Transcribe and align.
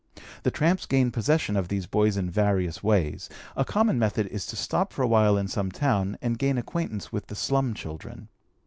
The 0.41 0.49
tramps 0.49 0.87
gain 0.87 1.11
possession 1.11 1.55
of 1.55 1.67
these 1.67 1.85
boys 1.85 2.17
in 2.17 2.27
various 2.31 2.81
ways. 2.81 3.29
A 3.55 3.63
common 3.63 3.99
method 3.99 4.25
is 4.29 4.47
to 4.47 4.55
stop 4.55 4.91
for 4.91 5.03
awhile 5.03 5.37
in 5.37 5.47
some 5.47 5.69
town, 5.71 6.17
and 6.23 6.39
gain 6.39 6.57
acquaintance 6.57 7.11
with 7.11 7.27
the 7.27 7.35
slum 7.35 7.75
children. 7.75 8.27